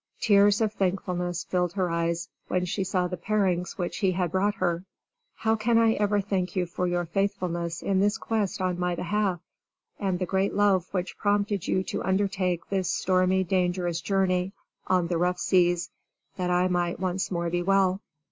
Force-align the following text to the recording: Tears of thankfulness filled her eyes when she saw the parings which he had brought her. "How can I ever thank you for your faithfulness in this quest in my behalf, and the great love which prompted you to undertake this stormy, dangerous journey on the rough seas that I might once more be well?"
Tears 0.19 0.61
of 0.61 0.73
thankfulness 0.73 1.43
filled 1.43 1.73
her 1.73 1.91
eyes 1.91 2.27
when 2.47 2.65
she 2.65 2.83
saw 2.83 3.07
the 3.07 3.17
parings 3.17 3.77
which 3.77 3.97
he 3.97 4.13
had 4.13 4.31
brought 4.31 4.55
her. 4.55 4.83
"How 5.35 5.55
can 5.55 5.77
I 5.77 5.93
ever 5.93 6.19
thank 6.19 6.55
you 6.55 6.65
for 6.65 6.87
your 6.87 7.05
faithfulness 7.05 7.83
in 7.83 7.99
this 7.99 8.17
quest 8.17 8.59
in 8.61 8.79
my 8.79 8.95
behalf, 8.95 9.41
and 9.99 10.17
the 10.17 10.25
great 10.25 10.55
love 10.55 10.87
which 10.91 11.19
prompted 11.19 11.67
you 11.67 11.83
to 11.83 12.01
undertake 12.03 12.67
this 12.67 12.89
stormy, 12.89 13.43
dangerous 13.43 14.01
journey 14.01 14.53
on 14.87 15.05
the 15.05 15.19
rough 15.19 15.37
seas 15.37 15.91
that 16.35 16.49
I 16.49 16.67
might 16.67 16.99
once 16.99 17.29
more 17.29 17.51
be 17.51 17.61
well?" 17.61 18.01